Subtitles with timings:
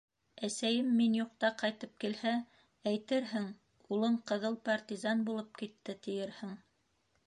[0.45, 2.33] Әсәйем мин юҡта ҡайтып килһә,
[2.93, 3.47] әйтерһең,
[3.99, 6.63] улың ҡыҙыл партизан булып китте, тиерһең.